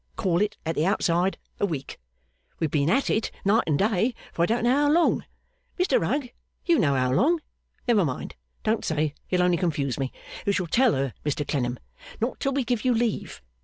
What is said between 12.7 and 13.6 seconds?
you leave.